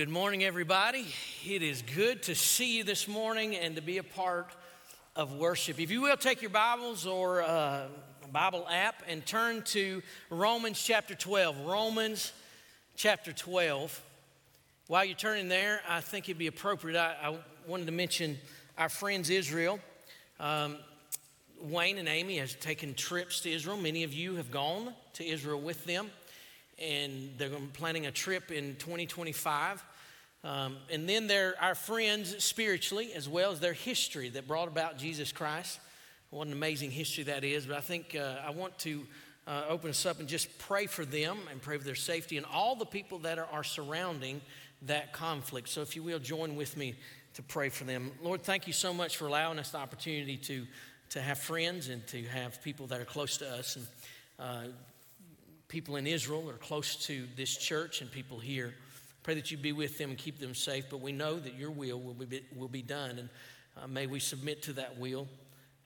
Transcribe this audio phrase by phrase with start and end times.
[0.00, 1.04] Good morning, everybody.
[1.46, 4.48] It is good to see you this morning and to be a part
[5.14, 5.78] of worship.
[5.78, 7.82] If you will, take your Bibles or uh,
[8.32, 10.00] Bible app and turn to
[10.30, 11.66] Romans chapter 12.
[11.66, 12.32] Romans
[12.96, 14.02] chapter 12.
[14.86, 16.98] While you're turning there, I think it'd be appropriate.
[16.98, 17.36] I, I
[17.66, 18.38] wanted to mention
[18.78, 19.80] our friends Israel.
[20.38, 20.78] Um,
[21.60, 23.76] Wayne and Amy has taken trips to Israel.
[23.76, 26.10] Many of you have gone to Israel with them
[26.80, 29.84] and they're planning a trip in 2025.
[30.42, 34.96] Um, and then they're our friends spiritually, as well as their history that brought about
[34.96, 35.78] Jesus Christ.
[36.30, 37.66] What an amazing history that is.
[37.66, 39.06] But I think uh, I want to
[39.46, 42.46] uh, open us up and just pray for them and pray for their safety and
[42.46, 44.40] all the people that are, are surrounding
[44.82, 45.68] that conflict.
[45.68, 46.94] So if you will, join with me
[47.34, 48.12] to pray for them.
[48.22, 50.66] Lord, thank you so much for allowing us the opportunity to,
[51.10, 53.76] to have friends and to have people that are close to us.
[53.76, 53.86] And
[54.38, 54.72] uh,
[55.70, 58.74] people in Israel are close to this church and people here.
[59.22, 61.70] Pray that you be with them and keep them safe, but we know that your
[61.70, 63.10] will will be, will be done.
[63.10, 63.28] And
[63.80, 65.28] uh, may we submit to that will.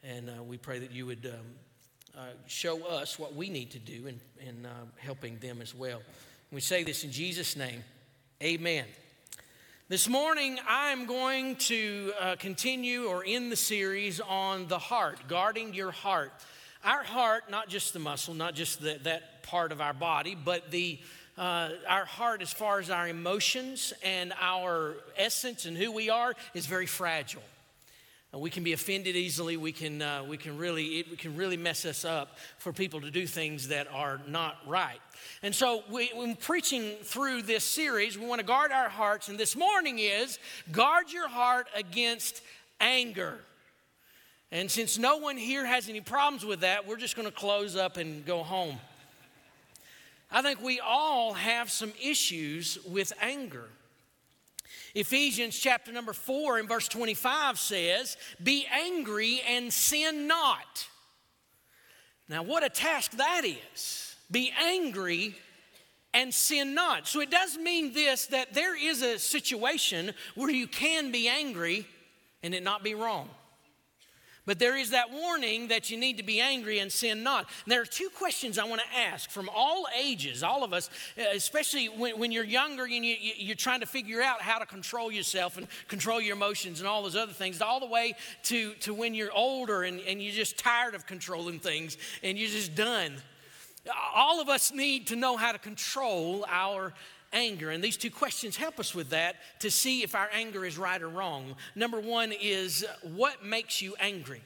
[0.03, 3.79] And uh, we pray that you would um, uh, show us what we need to
[3.79, 6.01] do in, in uh, helping them as well.
[6.51, 7.85] We say this in Jesus' name.
[8.43, 8.87] Amen.
[9.91, 15.75] This morning, I'm going to uh, continue or end the series on the heart, guarding
[15.75, 16.33] your heart.
[16.85, 20.71] Our heart, not just the muscle, not just the, that part of our body, but
[20.71, 20.99] the
[21.37, 26.35] uh, our heart, as far as our emotions and our essence and who we are,
[26.55, 27.43] is very fragile.
[28.33, 29.57] We can be offended easily.
[29.57, 33.11] We can, uh, we can really, it can really mess us up for people to
[33.11, 34.99] do things that are not right.
[35.43, 39.29] And so, we, when preaching through this series, we want to guard our hearts.
[39.29, 40.39] And this morning is
[40.73, 42.43] guard your heart against
[42.81, 43.39] anger.
[44.53, 47.77] And since no one here has any problems with that, we're just going to close
[47.77, 48.79] up and go home.
[50.31, 53.69] I think we all have some issues with anger.
[54.95, 60.89] Ephesians chapter number 4 and verse 25 says, Be angry and sin not.
[62.29, 64.17] Now, what a task that is.
[64.31, 65.37] Be angry
[66.15, 67.07] and sin not.
[67.07, 71.87] So it does mean this that there is a situation where you can be angry
[72.43, 73.29] and it not be wrong.
[74.47, 77.47] But there is that warning that you need to be angry and sin not.
[77.65, 80.91] And there are two questions I want to ask from all ages, all of us,
[81.19, 84.67] uh, especially when, when you're younger and you, you're trying to figure out how to
[84.67, 88.75] control yourself and control your emotions and all those other things, all the way to,
[88.75, 92.75] to when you're older and, and you're just tired of controlling things and you're just
[92.75, 93.15] done.
[94.15, 96.93] All of us need to know how to control our
[97.35, 97.71] anger.
[97.71, 101.03] And these two questions help us with that to see if our anger is right
[101.03, 101.55] or wrong.
[101.75, 104.43] Number one is what makes you angry?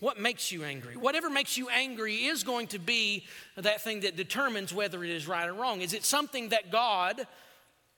[0.00, 0.96] What makes you angry?
[0.96, 3.24] Whatever makes you angry is going to be
[3.56, 5.80] that thing that determines whether it is right or wrong.
[5.80, 7.26] Is it something that God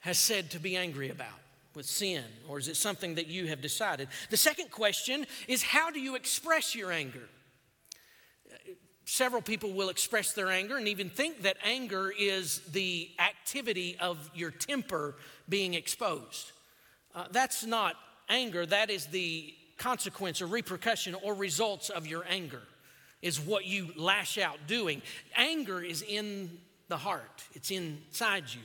[0.00, 1.40] has said to be angry about?
[1.74, 4.08] with sin, or is it something that you have decided?
[4.28, 7.28] The second question is how do you express your anger?
[9.12, 14.30] Several people will express their anger and even think that anger is the activity of
[14.36, 15.16] your temper
[15.48, 16.52] being exposed.
[17.12, 17.96] Uh, that's not
[18.28, 22.62] anger, that is the consequence or repercussion or results of your anger,
[23.20, 25.02] is what you lash out doing.
[25.34, 26.48] Anger is in
[26.86, 28.62] the heart, it's inside you.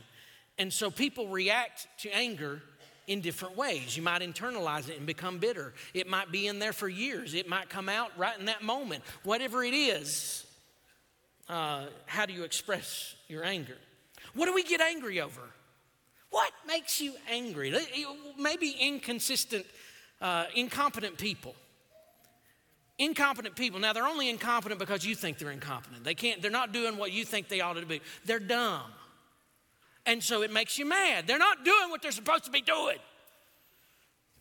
[0.59, 2.61] And so people react to anger
[3.07, 3.95] in different ways.
[3.95, 5.73] You might internalize it and become bitter.
[5.93, 7.33] It might be in there for years.
[7.33, 9.03] It might come out right in that moment.
[9.23, 10.45] Whatever it is,
[11.49, 13.77] uh, how do you express your anger?
[14.33, 15.41] What do we get angry over?
[16.29, 17.73] What makes you angry?
[18.37, 19.65] Maybe inconsistent,
[20.21, 21.55] uh, incompetent people.
[22.97, 23.79] Incompetent people.
[23.79, 26.03] Now they're only incompetent because you think they're incompetent.
[26.03, 26.41] They can't.
[26.41, 28.01] They're not doing what you think they ought to be.
[28.25, 28.83] They're dumb.
[30.05, 31.25] And so it makes you mad.
[31.27, 32.97] They're not doing what they're supposed to be doing.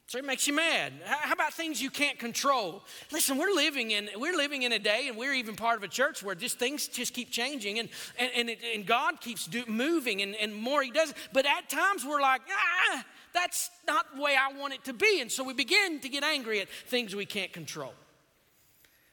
[0.07, 0.93] So it makes you mad.
[1.05, 2.85] How about things you can't control?
[3.11, 5.89] Listen, we're living in we're living in a day, and we're even part of a
[5.89, 7.89] church where just things just keep changing, and
[8.19, 11.15] and and, it, and God keeps do, moving, and, and more He does.
[11.33, 15.21] But at times we're like, ah, that's not the way I want it to be,
[15.23, 17.95] and so we begin to get angry at things we can't control.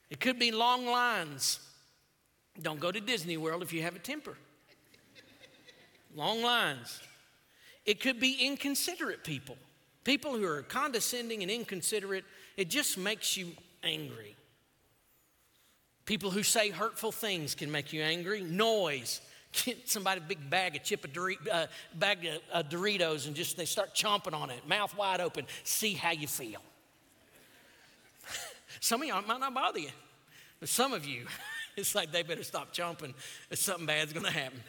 [0.09, 1.61] It could be long lines.
[2.61, 4.35] Don't go to Disney World if you have a temper
[6.15, 6.99] long lines.
[7.85, 9.57] It could be inconsiderate people,
[10.03, 12.25] people who are condescending and inconsiderate.
[12.57, 13.51] It just makes you
[13.83, 14.35] angry.
[16.05, 18.41] People who say hurtful things can make you angry.
[18.41, 19.21] Noise.
[19.65, 21.11] Get somebody a big bag of chip of
[21.51, 25.45] uh, bag of uh, Doritos and just they start chomping on it, mouth wide open.
[25.63, 26.61] See how you feel.
[28.79, 29.89] some of y'all might not bother you,
[30.59, 31.25] but some of you,
[31.75, 33.13] it's like they better stop chomping.
[33.53, 34.59] Something bad's going to happen.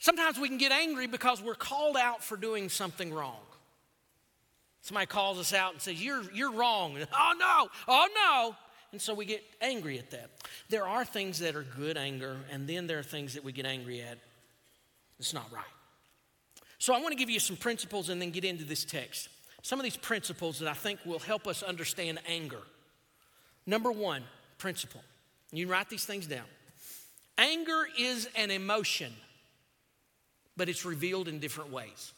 [0.00, 3.38] Sometimes we can get angry because we're called out for doing something wrong.
[4.82, 6.96] Somebody calls us out and says, You're, you're wrong.
[7.12, 8.56] oh no, oh no.
[8.92, 10.30] And so we get angry at that.
[10.68, 13.66] There are things that are good anger, and then there are things that we get
[13.66, 14.18] angry at.
[15.20, 15.62] It's not right.
[16.78, 19.28] So I want to give you some principles and then get into this text.
[19.62, 22.62] Some of these principles that I think will help us understand anger.
[23.66, 24.22] Number one
[24.56, 25.02] principle,
[25.52, 26.46] you write these things down.
[27.36, 29.12] Anger is an emotion,
[30.56, 32.12] but it's revealed in different ways.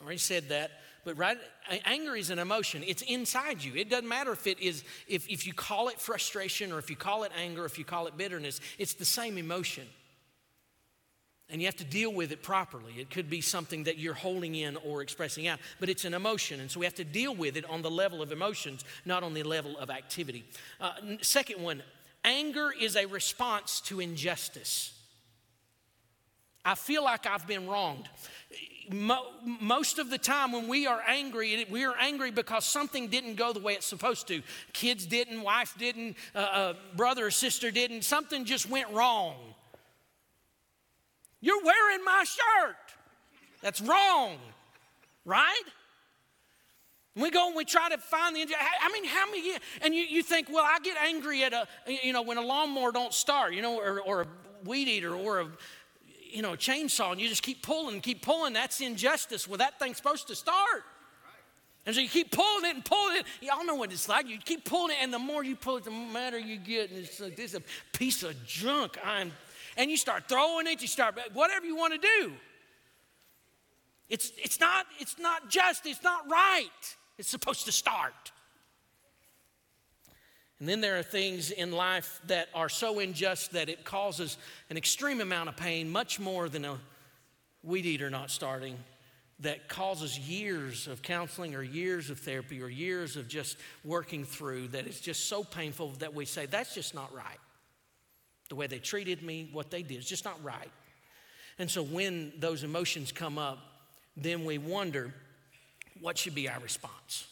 [0.00, 0.70] I already said that.
[1.04, 1.38] But right,
[1.86, 2.82] anger is an emotion.
[2.86, 3.74] It's inside you.
[3.74, 6.96] It doesn't matter if it is if, if you call it frustration or if you
[6.96, 9.86] call it anger, if you call it bitterness, it's the same emotion.
[11.48, 12.92] And you have to deal with it properly.
[12.98, 16.60] It could be something that you're holding in or expressing out, but it's an emotion.
[16.60, 19.34] And so we have to deal with it on the level of emotions, not on
[19.34, 20.44] the level of activity.
[20.80, 20.92] Uh,
[21.22, 21.82] second one
[22.24, 24.92] anger is a response to injustice.
[26.64, 28.08] I feel like I've been wronged
[28.92, 33.52] most of the time when we are angry, we are angry because something didn't go
[33.52, 34.42] the way it's supposed to.
[34.72, 39.36] Kids didn't, wife didn't, uh, uh, brother or sister didn't, something just went wrong.
[41.40, 42.76] You're wearing my shirt.
[43.62, 44.38] That's wrong,
[45.24, 45.62] right?
[47.16, 48.42] We go and we try to find the.
[48.80, 49.52] I mean, how many?
[49.82, 52.92] And you, you think, well, I get angry at a, you know, when a lawnmower
[52.92, 54.26] don't start, you know, or, or a
[54.64, 55.48] weed eater or a
[56.32, 59.46] you know, chainsaw and you just keep pulling keep pulling, that's injustice.
[59.48, 60.84] Well, that thing's supposed to start.
[61.86, 63.26] And so you keep pulling it and pulling it.
[63.40, 64.28] Y'all know what it's like.
[64.28, 66.90] You keep pulling it, and the more you pull it, the madder you get.
[66.90, 67.62] And it's like, this is a
[67.96, 68.98] piece of junk.
[69.02, 69.32] I'm,
[69.76, 72.32] and you start throwing it, you start, whatever you want to do.
[74.10, 76.68] It's, it's, not, it's not just, it's not right.
[77.16, 78.32] It's supposed to start.
[80.60, 84.36] And then there are things in life that are so unjust that it causes
[84.68, 86.78] an extreme amount of pain, much more than a
[87.62, 88.76] weed eater not starting,
[89.40, 94.68] that causes years of counseling or years of therapy or years of just working through
[94.68, 97.38] that is just so painful that we say, that's just not right.
[98.50, 100.70] The way they treated me, what they did, is just not right.
[101.58, 103.58] And so when those emotions come up,
[104.14, 105.14] then we wonder
[106.00, 107.26] what should be our response.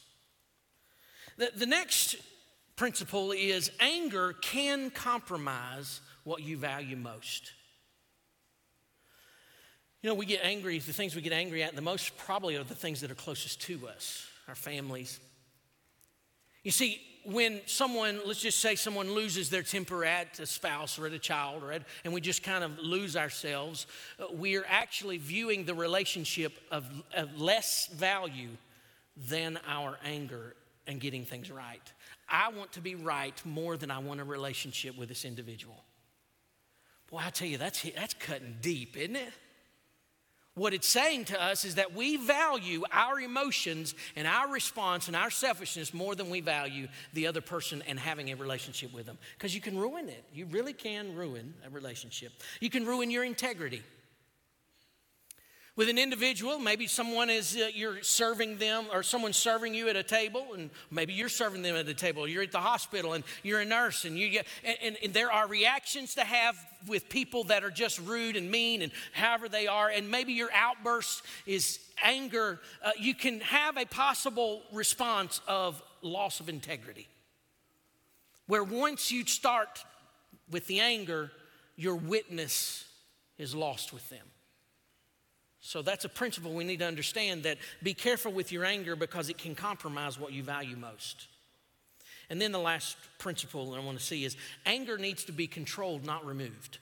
[1.37, 2.17] The, the next
[2.79, 7.53] principle is anger can compromise what you value most.
[10.01, 12.63] You know, we get angry, the things we get angry at the most probably are
[12.63, 15.19] the things that are closest to us, our families.
[16.63, 21.07] You see, when someone, let's just say someone loses their temper at a spouse or
[21.07, 23.89] at a child, or at, and we just kind of lose ourselves,
[24.21, 28.51] uh, we are actually viewing the relationship of, of less value
[29.17, 30.55] than our anger
[30.89, 31.93] and getting things right.
[32.29, 35.85] I want to be right more than I want a relationship with this individual.
[37.11, 39.33] Boy, I tell you, that's, that's cutting deep, isn't it?
[40.55, 45.15] What it's saying to us is that we value our emotions and our response and
[45.15, 49.19] our selfishness more than we value the other person and having a relationship with them.
[49.37, 50.25] Because you can ruin it.
[50.35, 52.33] You really can ruin a relationship.
[52.61, 53.85] You can ruin your integrity
[55.79, 56.59] with an individual.
[56.59, 60.71] Maybe someone is uh, you're serving them or someone's serving you at a table and
[60.91, 62.27] maybe you're serving them at a table.
[62.27, 65.31] You're at the hospital and you're a nurse and you get and, and, and there
[65.31, 66.57] are reactions to have
[66.89, 70.51] with people that are just rude and mean and however they are and maybe your
[70.53, 72.59] outburst is anger.
[72.85, 77.07] Uh, you can have a possible response of loss of integrity
[78.49, 79.85] where once you start
[80.51, 81.31] with the anger
[81.77, 82.85] your witness
[83.39, 84.27] is lost with them
[85.69, 89.29] so that's a principle we need to understand that be careful with your anger because
[89.29, 91.27] it can compromise what you value most.
[92.31, 94.35] And then the last principle I want to see is
[94.65, 96.79] anger needs to be controlled, not removed.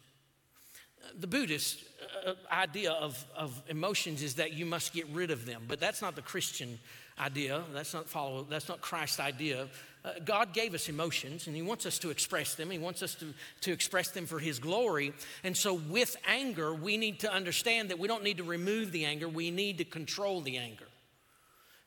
[1.18, 1.82] The Buddhist
[2.24, 6.00] uh, idea of, of emotions is that you must get rid of them, but that's
[6.00, 6.78] not the Christian
[7.18, 7.64] idea.
[7.74, 8.46] That's not follow.
[8.48, 9.66] That's not Christ's idea.
[10.06, 12.70] Uh, God gave us emotions, and He wants us to express them.
[12.70, 15.12] He wants us to, to express them for His glory.
[15.42, 19.04] And so, with anger, we need to understand that we don't need to remove the
[19.04, 19.28] anger.
[19.28, 20.85] We need to control the anger.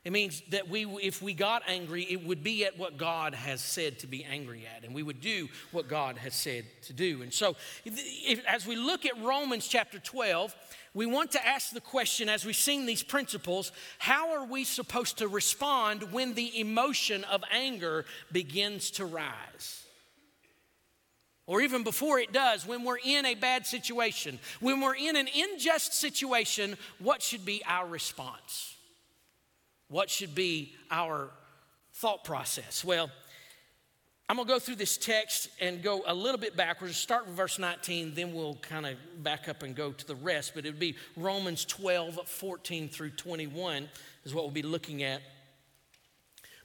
[0.02, 3.60] It means that we, if we got angry, it would be at what God has
[3.60, 7.20] said to be angry at, and we would do what God has said to do.
[7.20, 7.54] And so,
[7.84, 10.54] if, as we look at Romans chapter 12,
[10.94, 15.18] we want to ask the question as we sing these principles how are we supposed
[15.18, 19.84] to respond when the emotion of anger begins to rise?
[21.46, 25.28] Or even before it does, when we're in a bad situation, when we're in an
[25.36, 28.76] unjust situation, what should be our response?
[29.90, 31.28] What should be our
[31.92, 32.84] thought process?
[32.84, 33.10] Well,
[34.28, 36.96] I'm going to go through this text and go a little bit backwards.
[36.96, 38.94] Start with verse 19, then we'll kind of
[39.24, 40.52] back up and go to the rest.
[40.54, 43.88] But it would be Romans 12, 14 through 21
[44.24, 45.20] is what we'll be looking at.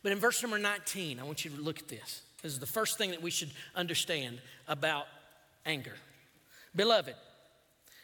[0.04, 2.22] But in verse number 19, I want you to look at this.
[2.44, 5.08] This is the first thing that we should understand about
[5.66, 5.96] anger.
[6.76, 7.16] Beloved,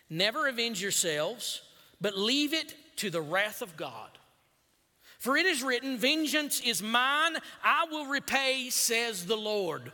[0.10, 1.62] never avenge yourselves,
[2.02, 4.10] but leave it to the wrath of God.
[5.22, 9.92] For it is written, Vengeance is mine, I will repay, says the Lord.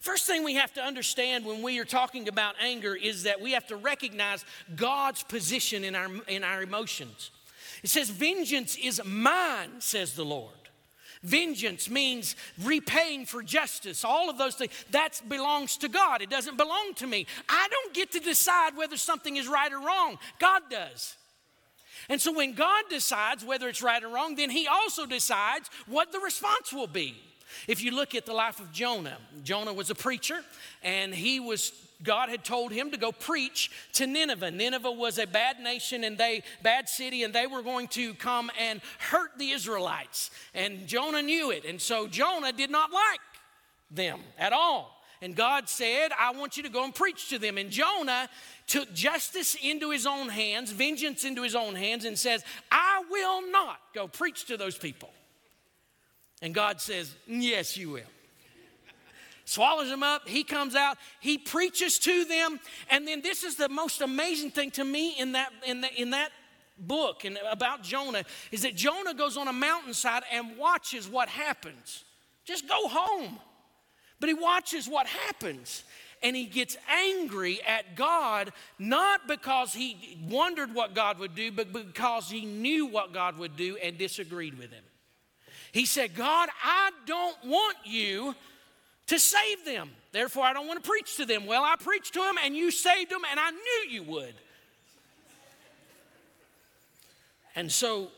[0.00, 3.52] First thing we have to understand when we are talking about anger is that we
[3.52, 7.32] have to recognize God's position in our, in our emotions.
[7.82, 10.54] It says, Vengeance is mine, says the Lord.
[11.22, 14.06] Vengeance means repaying for justice.
[14.06, 16.22] All of those things, that belongs to God.
[16.22, 17.26] It doesn't belong to me.
[17.46, 20.18] I don't get to decide whether something is right or wrong.
[20.38, 21.16] God does.
[22.10, 26.12] And so when God decides whether it's right or wrong, then He also decides what
[26.12, 27.16] the response will be.
[27.66, 30.40] If you look at the life of Jonah, Jonah was a preacher
[30.82, 34.52] and he was God had told him to go preach to Nineveh.
[34.52, 38.50] Nineveh was a bad nation and they bad city and they were going to come
[38.58, 40.30] and hurt the Israelites.
[40.54, 41.64] And Jonah knew it.
[41.66, 43.20] And so Jonah did not like
[43.90, 44.99] them at all.
[45.22, 47.58] And God said, I want you to go and preach to them.
[47.58, 48.28] And Jonah
[48.66, 53.50] took justice into his own hands, vengeance into his own hands, and says, I will
[53.50, 55.10] not go preach to those people.
[56.40, 58.02] And God says, Yes, you will.
[59.44, 63.68] Swallows him up, he comes out, he preaches to them, and then this is the
[63.68, 66.30] most amazing thing to me in that, in, the, in that
[66.78, 72.04] book and about Jonah is that Jonah goes on a mountainside and watches what happens.
[72.44, 73.38] Just go home.
[74.20, 75.82] But he watches what happens
[76.22, 81.72] and he gets angry at God, not because he wondered what God would do, but
[81.72, 84.84] because he knew what God would do and disagreed with him.
[85.72, 88.34] He said, God, I don't want you
[89.06, 89.90] to save them.
[90.12, 91.46] Therefore, I don't want to preach to them.
[91.46, 94.34] Well, I preached to them and you saved them, and I knew you would.
[97.56, 98.08] And so,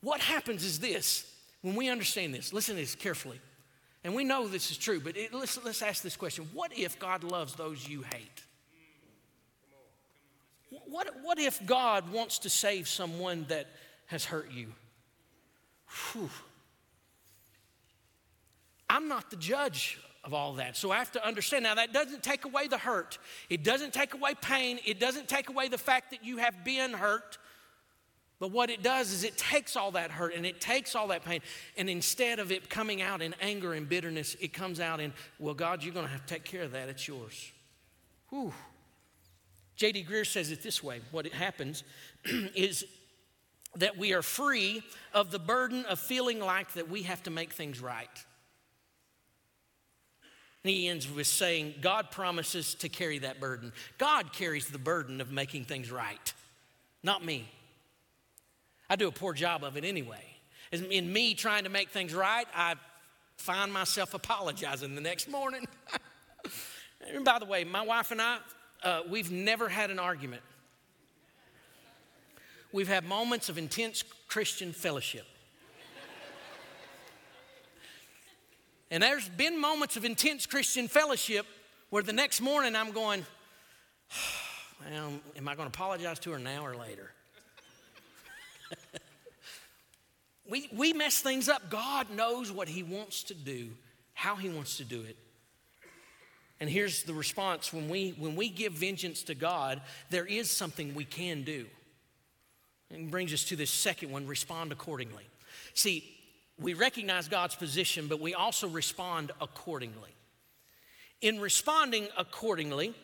[0.00, 1.24] what happens is this
[1.62, 3.40] when we understand this, listen to this carefully.
[4.08, 6.98] And we know this is true, but it, let's, let's ask this question What if
[6.98, 8.42] God loves those you hate?
[10.86, 13.66] What, what if God wants to save someone that
[14.06, 14.68] has hurt you?
[16.14, 16.30] Whew.
[18.88, 20.74] I'm not the judge of all that.
[20.74, 21.64] So I have to understand.
[21.64, 23.18] Now, that doesn't take away the hurt,
[23.50, 26.94] it doesn't take away pain, it doesn't take away the fact that you have been
[26.94, 27.36] hurt.
[28.40, 31.24] But what it does is it takes all that hurt and it takes all that
[31.24, 31.40] pain,
[31.76, 35.54] and instead of it coming out in anger and bitterness, it comes out in, well,
[35.54, 36.88] God, you're going to have to take care of that.
[36.88, 37.50] It's yours.
[38.30, 38.52] Whew.
[39.76, 40.06] J.D.
[40.08, 41.84] Greear says it this way what it happens
[42.24, 42.84] is
[43.76, 47.52] that we are free of the burden of feeling like that we have to make
[47.52, 48.08] things right.
[50.64, 53.72] And he ends with saying, God promises to carry that burden.
[53.96, 56.32] God carries the burden of making things right,
[57.02, 57.48] not me.
[58.90, 60.24] I do a poor job of it anyway.
[60.72, 62.74] In me trying to make things right, I
[63.36, 65.66] find myself apologizing the next morning.
[67.14, 68.38] and by the way, my wife and I,
[68.82, 70.42] uh, we've never had an argument.
[72.72, 75.26] We've had moments of intense Christian fellowship.
[78.90, 81.46] and there's been moments of intense Christian fellowship
[81.90, 83.24] where the next morning I'm going,
[84.90, 87.12] well, am I going to apologize to her now or later?
[90.48, 91.70] We, we mess things up.
[91.70, 93.70] God knows what He wants to do,
[94.14, 95.16] how He wants to do it.
[96.60, 100.94] And here's the response when we, when we give vengeance to God, there is something
[100.94, 101.66] we can do.
[102.90, 105.24] And brings us to this second one respond accordingly.
[105.74, 106.04] See,
[106.58, 110.10] we recognize God's position, but we also respond accordingly.
[111.20, 112.94] In responding accordingly,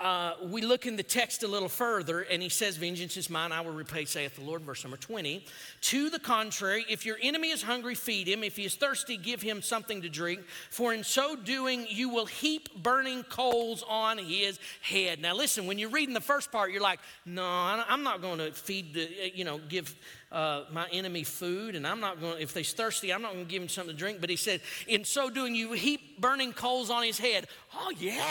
[0.00, 3.52] uh, we look in the text a little further, and he says, Vengeance is mine,
[3.52, 4.62] I will repay, saith the Lord.
[4.62, 5.44] Verse number 20.
[5.82, 8.42] To the contrary, if your enemy is hungry, feed him.
[8.42, 10.40] If he is thirsty, give him something to drink.
[10.70, 15.20] For in so doing, you will heap burning coals on his head.
[15.20, 18.52] Now, listen, when you're reading the first part, you're like, No, I'm not going to
[18.52, 19.94] feed, the, you know, give
[20.32, 23.44] uh, my enemy food, and I'm not going to, if they're thirsty, I'm not going
[23.44, 24.20] to give him something to drink.
[24.20, 27.48] But he said, In so doing, you heap burning coals on his head.
[27.74, 28.24] Oh, yeah.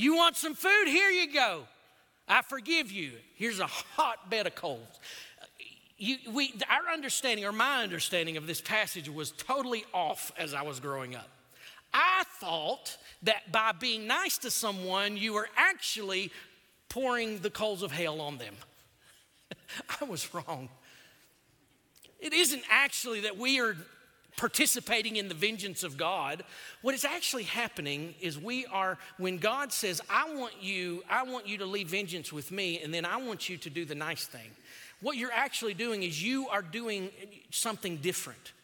[0.00, 0.86] You want some food?
[0.86, 1.64] Here you go.
[2.26, 3.12] I forgive you.
[3.34, 4.88] Here's a hot bed of coals.
[5.98, 10.62] You, we, our understanding, or my understanding of this passage was totally off as I
[10.62, 11.28] was growing up.
[11.92, 16.32] I thought that by being nice to someone, you were actually
[16.88, 18.54] pouring the coals of hell on them.
[20.00, 20.70] I was wrong.
[22.20, 23.76] It isn't actually that we are
[24.40, 26.42] participating in the vengeance of God.
[26.80, 31.46] What is actually happening is we are, when God says, I want you, I want
[31.46, 34.24] you to leave vengeance with me, and then I want you to do the nice
[34.24, 34.50] thing.
[35.02, 37.10] What you're actually doing is you are doing
[37.50, 38.54] something different.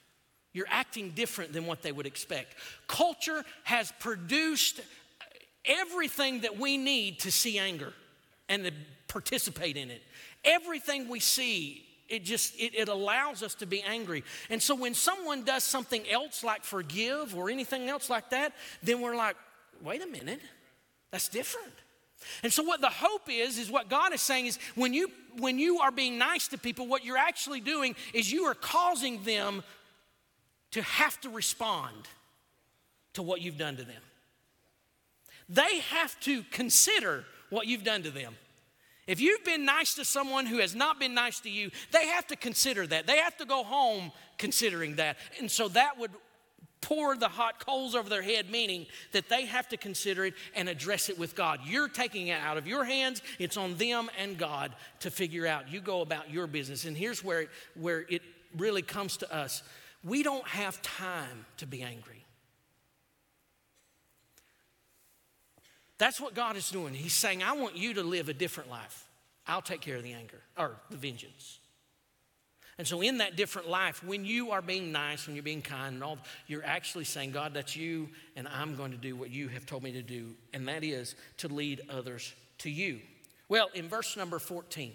[0.55, 2.55] You're acting different than what they would expect.
[2.89, 4.81] Culture has produced
[5.67, 7.93] everything that we need to see anger
[8.49, 8.73] and to
[9.09, 10.01] participate in it.
[10.43, 14.25] Everything we see it just it, it, allows us to be angry.
[14.51, 19.01] And so when someone does something else like forgive or anything else like that then
[19.01, 19.37] we're like
[19.83, 20.41] wait a minute.
[21.11, 21.73] That's different.
[22.43, 25.59] And so what the hope is is what god is saying is when you when
[25.59, 29.63] you are being nice to people what you're actually doing is you are causing them
[30.73, 32.09] to have to respond
[33.15, 34.03] to what you've done to them.
[35.49, 38.37] They have to consider what you've done to them
[39.07, 42.27] if you've been nice to someone who has not been nice to you, they have
[42.29, 43.07] to consider that.
[43.07, 45.17] They have to go home considering that.
[45.39, 46.11] And so that would
[46.81, 50.69] pour the hot coals over their head, meaning that they have to consider it and
[50.69, 51.61] address it with God.
[51.65, 55.71] You're taking it out of your hands, it's on them and God to figure out.
[55.71, 56.85] You go about your business.
[56.85, 58.23] And here's where it, where it
[58.57, 59.63] really comes to us
[60.05, 62.16] we don't have time to be angry.
[65.99, 66.95] That's what God is doing.
[66.95, 69.07] He's saying, I want you to live a different life.
[69.47, 71.59] I'll take care of the anger or the vengeance.
[72.79, 75.95] And so, in that different life, when you are being nice, when you're being kind,
[75.95, 79.49] and all, you're actually saying, God, that's you, and I'm going to do what you
[79.49, 83.01] have told me to do, and that is to lead others to you.
[83.49, 84.93] Well, in verse number 14,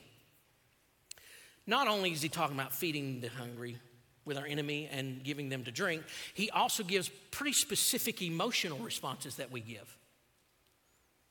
[1.65, 3.77] not only is he talking about feeding the hungry
[4.25, 6.03] with our enemy and giving them to drink,
[6.35, 9.97] he also gives pretty specific emotional responses that we give.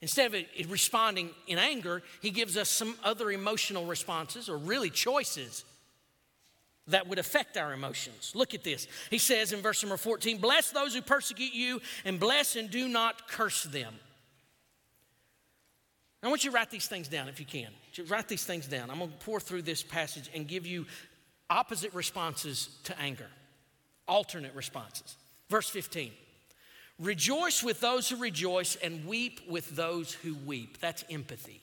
[0.02, 5.64] Instead of responding in anger, he gives us some other emotional responses or really choices
[6.86, 8.32] that would affect our emotions.
[8.34, 8.86] Look at this.
[9.10, 12.88] He says in verse number 14, Bless those who persecute you, and bless and do
[12.88, 13.94] not curse them.
[16.22, 17.68] I want you to write these things down if you can.
[18.08, 18.90] Write these things down.
[18.90, 20.86] I'm going to pour through this passage and give you
[21.48, 23.28] opposite responses to anger,
[24.06, 25.16] alternate responses.
[25.48, 26.12] Verse 15.
[27.00, 30.78] Rejoice with those who rejoice and weep with those who weep.
[30.80, 31.62] That's empathy.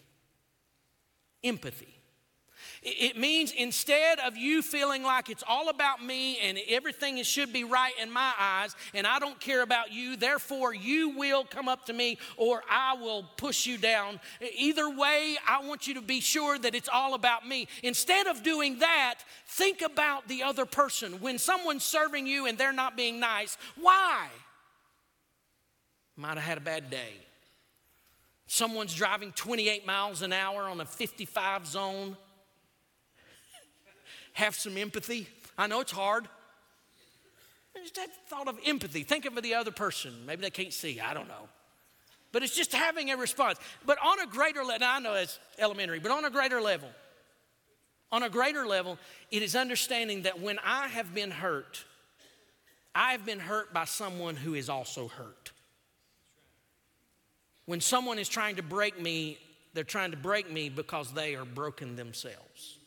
[1.43, 1.93] Empathy.
[2.81, 7.63] It means instead of you feeling like it's all about me and everything should be
[7.63, 11.85] right in my eyes and I don't care about you, therefore you will come up
[11.85, 14.19] to me or I will push you down.
[14.57, 17.67] Either way, I want you to be sure that it's all about me.
[17.83, 21.19] Instead of doing that, think about the other person.
[21.19, 24.29] When someone's serving you and they're not being nice, why?
[26.17, 27.13] Might have had a bad day.
[28.47, 32.17] Someone's driving 28 miles an hour on a 55 zone.
[34.33, 35.27] have some empathy.
[35.57, 36.27] I know it's hard.
[37.75, 39.03] Just that thought of empathy.
[39.03, 40.13] Think of the other person.
[40.25, 40.99] Maybe they can't see.
[40.99, 41.47] I don't know.
[42.31, 43.59] But it's just having a response.
[43.85, 46.89] But on a greater level, I know it's elementary, but on a greater level,
[48.11, 48.97] on a greater level,
[49.31, 51.83] it is understanding that when I have been hurt,
[52.95, 55.51] I have been hurt by someone who is also hurt.
[57.67, 59.37] When someone is trying to break me,
[59.73, 62.77] they're trying to break me because they are broken themselves.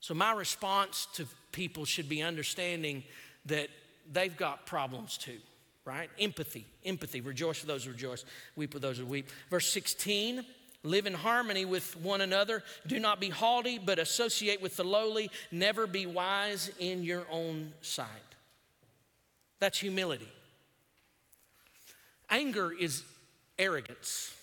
[0.00, 3.04] So, my response to people should be understanding
[3.46, 3.68] that
[4.12, 5.38] they've got problems too,
[5.84, 6.10] right?
[6.18, 7.20] Empathy, empathy.
[7.20, 8.24] Rejoice for those who rejoice,
[8.56, 9.28] weep with those who weep.
[9.48, 10.44] Verse 16
[10.82, 12.62] live in harmony with one another.
[12.86, 15.30] Do not be haughty, but associate with the lowly.
[15.50, 18.06] Never be wise in your own sight.
[19.58, 20.28] That's humility.
[22.30, 23.02] Anger is
[23.60, 24.34] arrogance.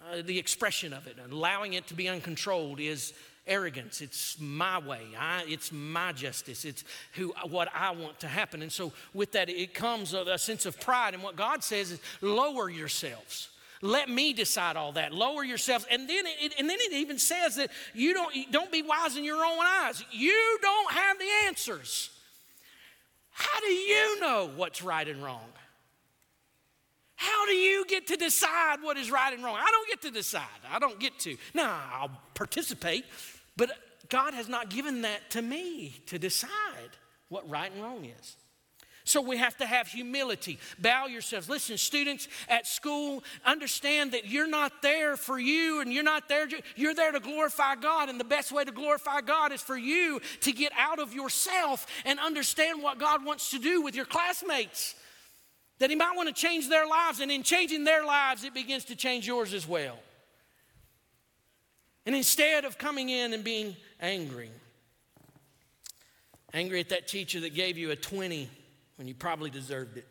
[0.00, 3.12] Uh, the expression of it, allowing it to be uncontrolled, is
[3.46, 4.00] arrogance.
[4.00, 5.02] It's my way.
[5.18, 6.64] I, it's my justice.
[6.64, 8.62] It's who what I want to happen.
[8.62, 11.14] And so with that, it comes a, a sense of pride.
[11.14, 13.50] And what God says is, lower yourselves.
[13.80, 15.12] Let me decide all that.
[15.12, 15.86] Lower yourselves.
[15.90, 19.24] And then it, and then it even says that you don't, don't be wise in
[19.24, 20.04] your own eyes.
[20.10, 22.10] You don't have the answers.
[23.30, 25.46] How do you know what's right and wrong?
[27.18, 29.56] How do you get to decide what is right and wrong?
[29.56, 30.46] I don't get to decide.
[30.70, 31.36] I don't get to.
[31.52, 33.04] Now, I'll participate,
[33.56, 33.72] but
[34.08, 36.50] God has not given that to me to decide
[37.28, 38.36] what right and wrong is.
[39.02, 40.60] So we have to have humility.
[40.78, 41.48] Bow yourselves.
[41.48, 46.46] Listen, students at school, understand that you're not there for you and you're not there,
[46.76, 48.10] you're there to glorify God.
[48.10, 51.84] And the best way to glorify God is for you to get out of yourself
[52.04, 54.94] and understand what God wants to do with your classmates
[55.78, 58.84] that He might want to change their lives, and in changing their lives, it begins
[58.86, 59.98] to change yours as well.
[62.06, 64.50] And instead of coming in and being angry,
[66.54, 68.48] Angry at that teacher that gave you a 20
[68.96, 70.06] when you probably deserved it.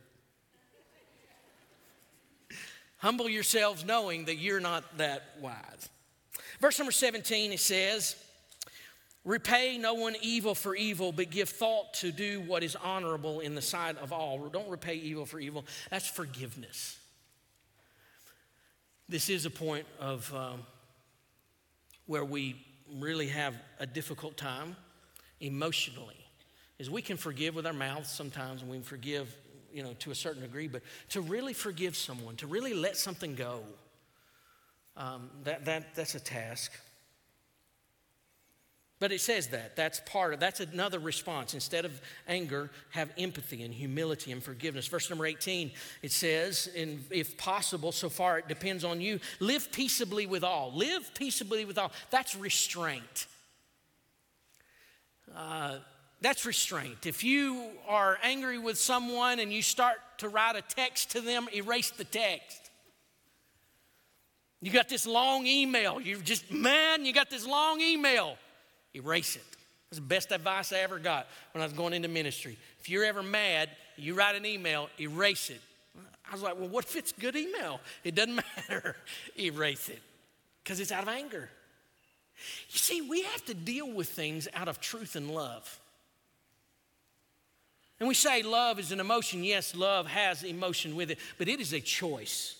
[2.98, 5.90] Humble yourselves knowing that you're not that wise.
[6.60, 8.16] Verse number 17, it says,
[9.28, 13.56] Repay no one evil for evil, but give thought to do what is honorable in
[13.56, 14.48] the sight of all.
[14.48, 15.66] Don't repay evil for evil.
[15.92, 16.98] That's forgiveness.
[19.10, 20.62] This is a point of um,
[22.06, 22.56] where we
[22.96, 24.78] really have a difficult time
[25.42, 26.16] emotionally.
[26.80, 29.36] Is we can forgive with our mouths sometimes, and we forgive
[29.74, 33.36] you know, to a certain degree, but to really forgive someone, to really let something
[33.36, 33.60] go,
[34.96, 36.72] um, that, that, that's a task.
[39.00, 39.76] But it says that.
[39.76, 41.54] That's part of that's another response.
[41.54, 44.88] Instead of anger, have empathy and humility and forgiveness.
[44.88, 49.72] Verse number 18, it says, and if possible, so far it depends on you, live
[49.72, 50.72] peaceably with all.
[50.74, 51.92] Live peaceably with all.
[52.10, 53.28] That's restraint.
[55.36, 55.78] Uh,
[56.20, 57.06] that's restraint.
[57.06, 61.48] If you are angry with someone and you start to write a text to them,
[61.54, 62.72] erase the text.
[64.60, 66.02] You got this long email.
[66.02, 68.38] You're just, man, you got this long email.
[68.96, 69.44] Erase it.
[69.90, 72.58] That's the best advice I ever got when I was going into ministry.
[72.80, 75.62] If you're ever mad, you write an email, erase it.
[76.30, 77.80] I was like, well, what if it's good email?
[78.04, 78.36] It doesn't
[78.70, 78.96] matter.
[79.40, 80.02] erase it
[80.64, 81.50] because it's out of anger.
[82.70, 85.80] You see, we have to deal with things out of truth and love.
[88.00, 89.44] And we say love is an emotion.
[89.44, 92.56] Yes, love has emotion with it, but it is a choice.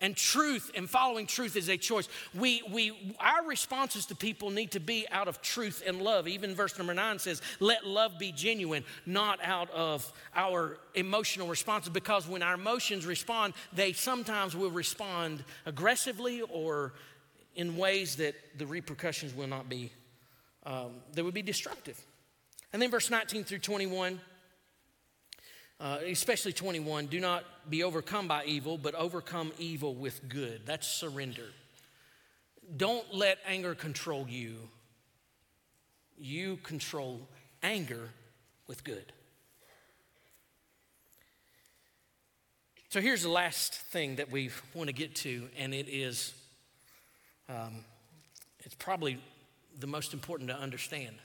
[0.00, 2.06] And truth and following truth is a choice.
[2.34, 6.28] We, we, our responses to people need to be out of truth and love.
[6.28, 11.90] Even verse number nine says, let love be genuine, not out of our emotional responses.
[11.90, 16.92] Because when our emotions respond, they sometimes will respond aggressively or
[17.54, 19.90] in ways that the repercussions will not be,
[20.66, 21.98] um, they would be destructive.
[22.74, 24.20] And then verse 19 through 21
[25.78, 30.62] uh, especially 21, do not be overcome by evil, but overcome evil with good.
[30.64, 31.48] That's surrender.
[32.76, 34.56] Don't let anger control you.
[36.18, 37.28] You control
[37.62, 38.08] anger
[38.66, 39.12] with good.
[42.88, 46.32] So here's the last thing that we want to get to, and it is
[47.48, 47.84] um,
[48.60, 49.18] it's probably
[49.78, 51.16] the most important to understand.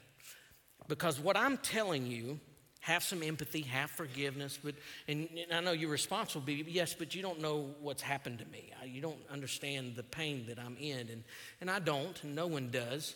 [0.87, 2.39] Because what I'm telling you
[2.81, 4.75] have some empathy, have forgiveness, but
[5.07, 8.39] and, and, I know your response will be yes, but you don't know what's happened
[8.39, 8.71] to me.
[8.85, 11.23] You don't understand the pain that I'm in, and
[11.61, 13.15] and I don't, and no one does.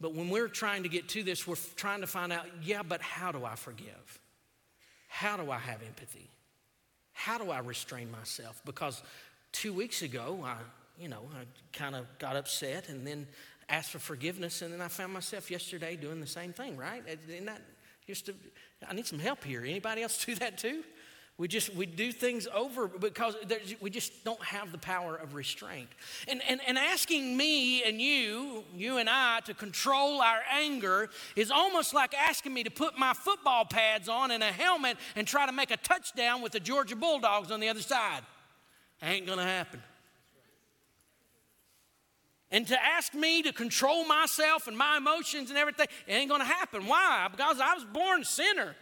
[0.00, 3.00] But when we're trying to get to this, we're trying to find out, yeah, but
[3.00, 4.20] how do I forgive?
[5.08, 6.28] How do I have empathy?
[7.12, 8.60] How do I restrain myself?
[8.64, 9.02] Because
[9.52, 10.56] two weeks ago, I,
[11.00, 13.26] you know, I kind of got upset and then
[13.68, 17.02] asked for forgiveness, and then I found myself yesterday doing the same thing, right?
[17.06, 17.62] Isn't that
[18.06, 18.34] to,
[18.88, 19.62] I need some help here.
[19.62, 20.82] Anybody else do that too?
[21.36, 23.34] We just we do things over because
[23.80, 25.88] we just don't have the power of restraint.
[26.28, 31.50] And, and, and asking me and you, you and I, to control our anger is
[31.50, 35.44] almost like asking me to put my football pads on and a helmet and try
[35.44, 38.20] to make a touchdown with the Georgia Bulldogs on the other side.
[39.02, 39.82] Ain't gonna happen.
[42.54, 46.44] And to ask me to control myself and my emotions and everything, it ain't gonna
[46.44, 46.86] happen.
[46.86, 47.26] Why?
[47.28, 48.76] Because I was born a sinner.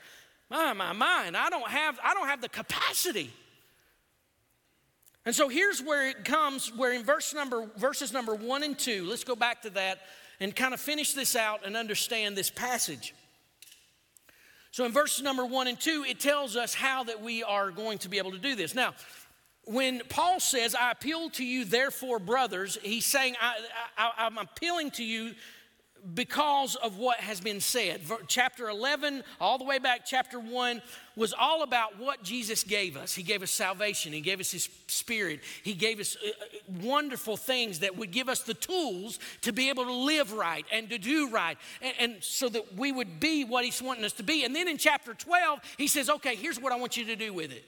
[0.51, 3.31] My, my mind, I don't have, I don't have the capacity.
[5.25, 9.07] And so here's where it comes, where in verse number, verses number one and two,
[9.07, 10.01] let's go back to that
[10.39, 13.15] and kind of finish this out and understand this passage.
[14.71, 17.97] So in verses number one and two, it tells us how that we are going
[18.01, 18.75] to be able to do this.
[18.75, 18.93] Now,
[19.65, 25.05] when Paul says, I appeal to you, therefore, brothers, he's saying, I, am appealing to
[25.05, 25.35] you
[26.15, 28.01] because of what has been said.
[28.27, 30.83] Chapter 11, all the way back, chapter 1,
[31.15, 33.15] was all about what Jesus gave us.
[33.15, 37.37] He gave us salvation, He gave us His Spirit, He gave us uh, uh, wonderful
[37.37, 40.99] things that would give us the tools to be able to live right and to
[40.99, 44.45] do right, and, and so that we would be what He's wanting us to be.
[44.45, 47.33] And then in chapter 12, He says, Okay, here's what I want you to do
[47.33, 47.65] with it.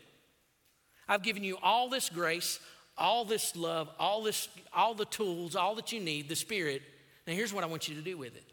[1.09, 2.61] I've given you all this grace,
[2.97, 6.83] all this love, all this, all the tools, all that you need, the Spirit.
[7.27, 8.45] Now here's what I want you to do with it.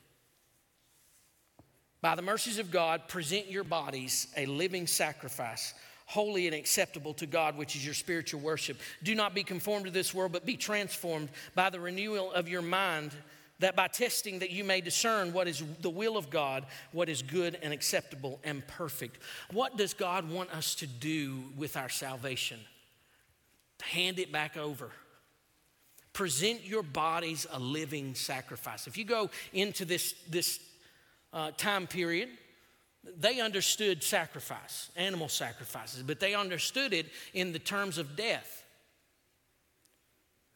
[2.02, 5.76] By the mercies of God, present your bodies a living sacrifice,
[6.08, 8.80] holy and acceptable to God, which is your spiritual worship.
[9.04, 12.64] Do not be conformed to this world, but be transformed by the renewal of your
[12.64, 13.12] mind
[13.62, 17.21] that by testing that you may discern what is the will of God, what is
[17.21, 19.19] good and acceptable and perfect.
[19.52, 22.60] What does God want us to do with our salvation?
[23.82, 24.91] Hand it back over.
[26.13, 28.86] Present your bodies a living sacrifice.
[28.86, 30.60] If you go into this, this
[31.32, 32.30] uh, time period,
[33.17, 38.63] they understood sacrifice, animal sacrifices, but they understood it in the terms of death.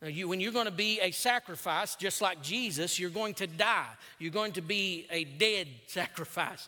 [0.04, 3.88] You, when you're going to be a sacrifice, just like Jesus, you're going to die.
[4.20, 6.68] You're going to be a dead sacrifice.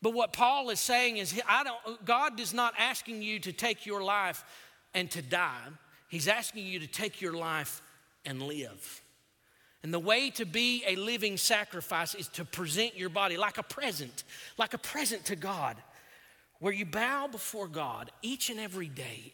[0.00, 3.84] But what Paul is saying is, I don't, God is not asking you to take
[3.84, 4.44] your life
[4.94, 5.66] and to die.
[6.08, 7.82] He's asking you to take your life
[8.24, 9.02] and live.
[9.82, 13.62] And the way to be a living sacrifice is to present your body like a
[13.62, 14.24] present,
[14.56, 15.76] like a present to God,
[16.60, 19.32] where you bow before God each and every day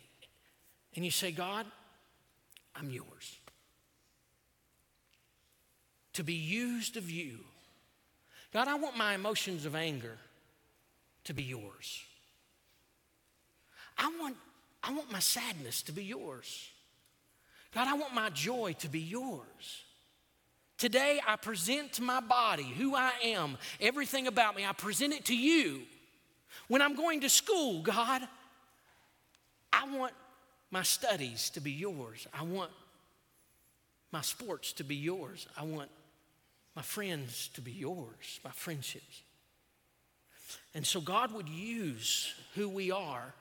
[0.94, 1.66] and you say, God,
[2.74, 3.38] I'm yours.
[6.14, 7.38] To be used of you.
[8.52, 10.16] God, I want my emotions of anger
[11.24, 12.04] to be yours.
[13.98, 14.36] I want,
[14.82, 16.70] I want my sadness to be yours.
[17.74, 19.82] God, I want my joy to be yours.
[20.78, 25.36] Today, I present my body, who I am, everything about me, I present it to
[25.36, 25.82] you.
[26.68, 28.22] When I'm going to school, God,
[29.72, 30.12] I want
[30.74, 32.26] my studies to be yours.
[32.34, 32.72] I want
[34.10, 35.46] my sports to be yours.
[35.56, 35.88] I want
[36.74, 39.22] my friends to be yours, my friendships.
[40.74, 43.32] And so God would use who we are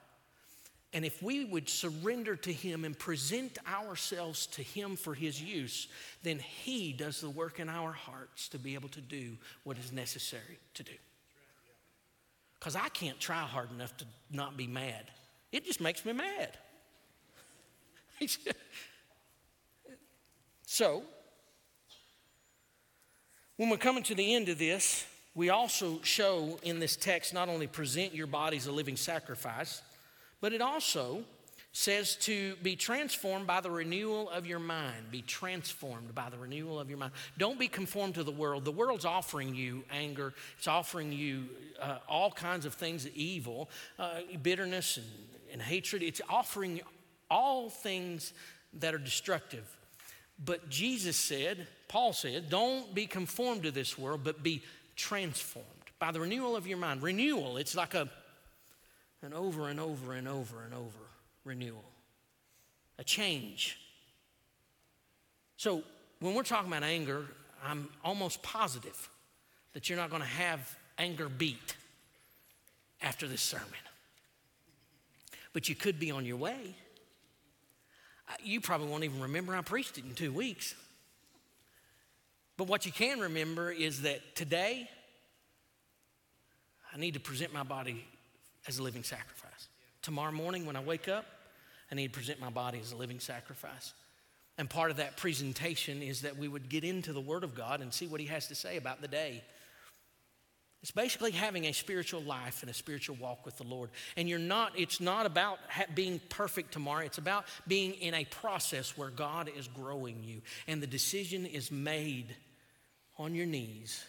[0.92, 5.88] and if we would surrender to Him and present ourselves to Him for His use,
[6.22, 9.92] then He does the work in our hearts to be able to do what is
[9.92, 10.92] necessary to do.
[12.60, 15.10] Because I can't try hard enough to not be mad,
[15.50, 16.56] it just makes me mad.
[20.66, 21.02] so,
[23.56, 27.48] when we're coming to the end of this, we also show in this text not
[27.48, 29.82] only present your bodies a living sacrifice
[30.44, 31.24] but it also
[31.72, 35.10] says to be transformed by the renewal of your mind.
[35.10, 37.12] Be transformed by the renewal of your mind.
[37.38, 38.66] Don't be conformed to the world.
[38.66, 41.46] The world's offering you anger, it's offering you
[41.80, 45.06] uh, all kinds of things evil, uh, bitterness and,
[45.50, 46.02] and hatred.
[46.02, 46.82] It's offering
[47.34, 48.32] all things
[48.74, 49.64] that are destructive.
[50.42, 54.62] But Jesus said, Paul said, don't be conformed to this world, but be
[54.94, 55.66] transformed
[55.98, 57.02] by the renewal of your mind.
[57.02, 58.08] Renewal, it's like a
[59.22, 60.98] and over and over and over and over
[61.44, 61.84] renewal,
[62.98, 63.78] a change.
[65.56, 65.82] So
[66.20, 67.24] when we're talking about anger,
[67.64, 69.08] I'm almost positive
[69.72, 71.74] that you're not going to have anger beat
[73.00, 73.68] after this sermon.
[75.54, 76.76] But you could be on your way.
[78.42, 80.74] You probably won't even remember I preached it in two weeks.
[82.56, 84.88] But what you can remember is that today,
[86.92, 88.04] I need to present my body
[88.68, 89.68] as a living sacrifice.
[90.02, 91.26] Tomorrow morning when I wake up,
[91.90, 93.92] I need to present my body as a living sacrifice.
[94.56, 97.80] And part of that presentation is that we would get into the Word of God
[97.80, 99.42] and see what He has to say about the day.
[100.84, 103.88] It's basically having a spiritual life and a spiritual walk with the Lord.
[104.18, 105.58] And you're not, it's not about
[105.94, 107.06] being perfect tomorrow.
[107.06, 110.42] It's about being in a process where God is growing you.
[110.66, 112.36] And the decision is made
[113.16, 114.04] on your knees,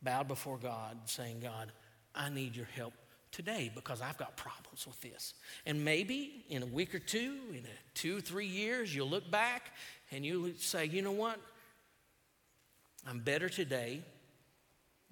[0.00, 1.70] bowed before God, saying, God,
[2.14, 2.94] I need your help
[3.30, 5.34] today because I've got problems with this.
[5.66, 9.72] And maybe in a week or two, in a two, three years, you'll look back
[10.10, 11.38] and you'll say, you know what?
[13.06, 14.04] I'm better today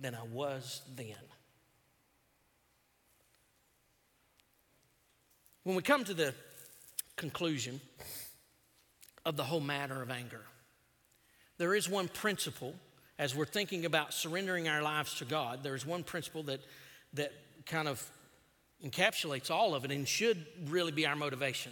[0.02, 1.16] than I was then.
[5.64, 6.34] When we come to the
[7.16, 7.80] conclusion
[9.24, 10.42] of the whole matter of anger,
[11.58, 12.74] there is one principle
[13.18, 15.60] as we're thinking about surrendering our lives to God.
[15.62, 16.60] There's one principle that,
[17.14, 17.32] that
[17.66, 18.04] kind of
[18.84, 21.70] encapsulates all of it and should really be our motivation.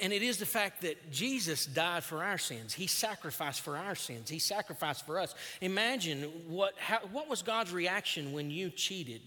[0.00, 2.72] And it is the fact that Jesus died for our sins.
[2.72, 4.30] He sacrificed for our sins.
[4.30, 5.34] He sacrificed for us.
[5.60, 9.22] Imagine what, how, what was God's reaction when you cheated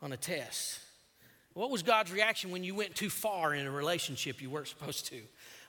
[0.00, 0.80] on a test?
[1.54, 5.06] What was God's reaction when you went too far in a relationship you weren't supposed
[5.06, 5.20] to?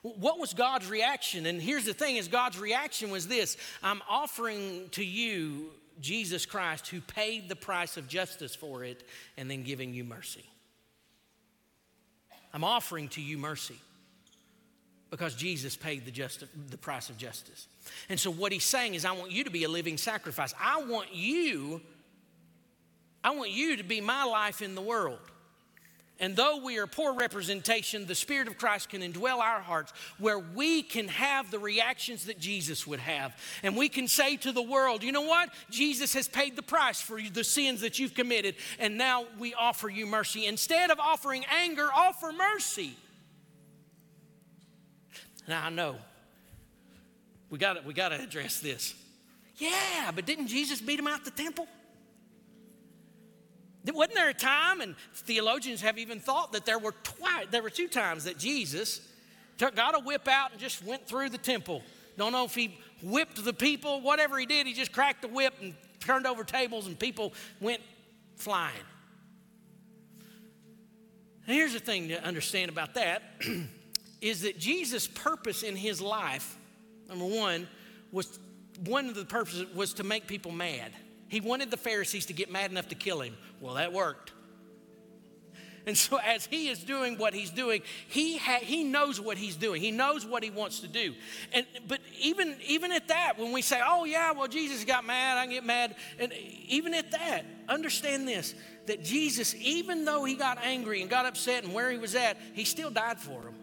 [0.01, 1.45] What was God's reaction?
[1.47, 6.87] And here's the thing is God's reaction was this I'm offering to you Jesus Christ
[6.87, 9.03] who paid the price of justice for it
[9.35, 10.45] and then giving you mercy.
[12.53, 13.77] I'm offering to you mercy
[15.09, 17.67] because Jesus paid the, the price of justice.
[18.09, 20.53] And so what he's saying is I want you to be a living sacrifice.
[20.59, 21.81] I want you
[23.23, 25.19] I want you to be my life in the world.
[26.19, 30.37] And though we are poor representation, the Spirit of Christ can indwell our hearts where
[30.37, 33.35] we can have the reactions that Jesus would have.
[33.63, 35.49] And we can say to the world, you know what?
[35.69, 39.87] Jesus has paid the price for the sins that you've committed, and now we offer
[39.87, 40.45] you mercy.
[40.45, 42.97] Instead of offering anger, offer mercy.
[45.47, 45.95] Now I know
[47.49, 48.93] we got we got to address this.
[49.57, 51.67] Yeah, but didn't Jesus beat him out the temple?
[53.93, 57.69] Wasn't there a time, and theologians have even thought that there were twice, there were
[57.69, 59.01] two times that Jesus
[59.57, 61.83] took, got a whip out and just went through the temple.
[62.17, 65.53] Don't know if he whipped the people, whatever he did, he just cracked the whip
[65.61, 67.81] and turned over tables and people went
[68.35, 68.75] flying.
[71.45, 73.23] And here's the thing to understand about that
[74.21, 76.57] is that Jesus' purpose in his life,
[77.07, 77.67] number one,
[78.11, 78.39] was
[78.85, 80.91] one of the purposes was to make people mad.
[81.27, 83.35] He wanted the Pharisees to get mad enough to kill him.
[83.59, 84.33] Well, that worked.
[85.85, 89.55] And so, as he is doing what he's doing, he, ha- he knows what he's
[89.55, 89.81] doing.
[89.81, 91.13] He knows what he wants to do.
[91.51, 95.37] And, but even, even at that, when we say, oh, yeah, well, Jesus got mad,
[95.37, 95.95] I get mad.
[96.19, 96.31] And
[96.67, 98.55] even at that, understand this
[98.87, 102.37] that Jesus, even though he got angry and got upset and where he was at,
[102.53, 103.53] he still died for them.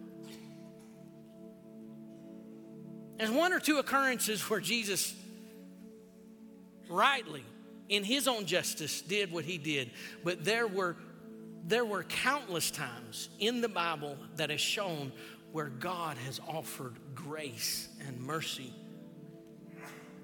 [3.19, 5.13] There's one or two occurrences where Jesus
[6.89, 7.45] rightly,
[7.89, 9.91] in his own justice, did what he did.
[10.25, 10.97] But there were,
[11.67, 15.13] there were countless times in the Bible that has shown
[15.53, 18.73] where God has offered grace and mercy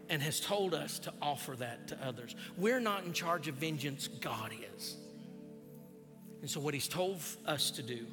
[0.08, 2.36] and has told us to offer that to others.
[2.58, 4.96] We're not in charge of vengeance, God is.
[6.42, 8.04] And so, what He's told us to do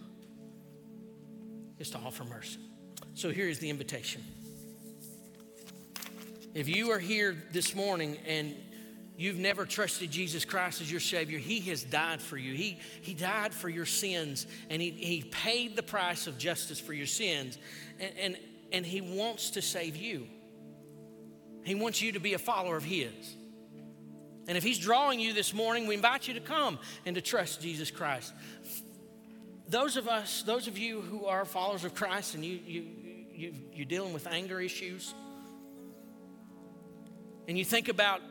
[1.77, 2.59] is to offer mercy.
[3.15, 4.23] So, here is the invitation.
[6.53, 8.55] If you are here this morning and
[9.19, 12.53] you've never trusted Jesus Christ as your Savior, He has died for you.
[12.53, 16.93] He, he died for your sins and he, he paid the price of justice for
[16.93, 17.57] your sins.
[17.99, 18.37] And, and,
[18.71, 20.27] and He wants to save you.
[21.63, 23.11] He wants you to be a follower of His.
[24.47, 27.61] And if He's drawing you this morning, we invite you to come and to trust
[27.61, 28.33] Jesus Christ.
[29.67, 32.85] Those of us, those of you who are followers of Christ and you, you,
[33.33, 35.13] you, you're dealing with anger issues,
[37.47, 38.21] and you think about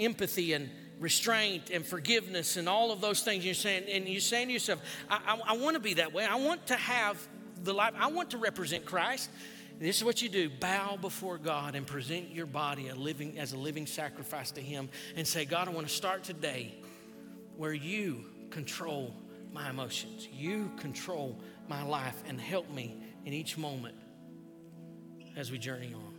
[0.00, 4.48] empathy and restraint and forgiveness and all of those things, you're saying, and you're saying
[4.48, 6.24] to yourself, I, I, I want to be that way.
[6.24, 7.26] I want to have
[7.64, 9.30] the life, I want to represent Christ.
[9.72, 13.38] And this is what you do bow before God and present your body a living,
[13.38, 16.74] as a living sacrifice to Him and say, God, I want to start today
[17.56, 19.14] where you control
[19.52, 23.96] my emotions, you control my life, and help me in each moment
[25.36, 26.09] as we journey on.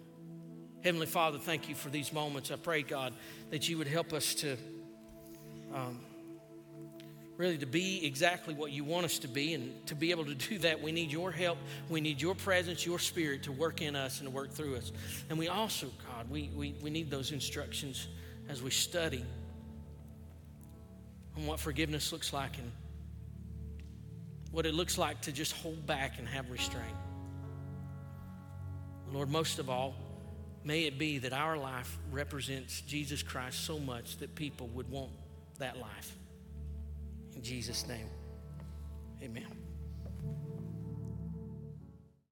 [0.84, 2.50] Heavenly Father, thank you for these moments.
[2.50, 3.14] I pray, God,
[3.52, 4.58] that you would help us to
[5.74, 6.00] um,
[7.38, 9.54] really to be exactly what you want us to be.
[9.54, 11.58] And to be able to do that, we need your help.
[11.90, 14.92] We need your presence, your spirit to work in us and to work through us.
[15.30, 18.08] And we also, God, we, we, we need those instructions
[18.50, 19.24] as we study
[21.38, 22.72] on what forgiveness looks like and
[24.52, 26.96] what it looks like to just hold back and have restraint.
[29.12, 29.96] Lord, most of all,
[30.64, 35.12] May it be that our life represents Jesus Christ so much that people would want
[35.58, 36.16] that life.
[37.36, 38.08] In Jesus' name,
[39.24, 39.61] amen.